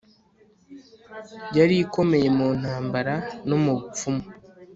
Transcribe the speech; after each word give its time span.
yari 1.57 1.75
ikomeye 1.85 2.27
mu 2.37 2.47
ntambara 2.59 3.13
no 3.47 3.57
mu 3.63 3.71
bupfumu 3.77 4.23